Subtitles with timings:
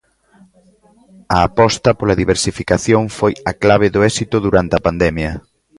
[1.35, 5.31] A aposta pola diversificación foi a clave do éxito durante a pandemia.